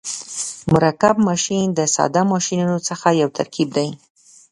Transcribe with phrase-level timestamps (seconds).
[0.71, 3.89] مرکب ماشین د ساده ماشینونو څخه یو ترکیب دی.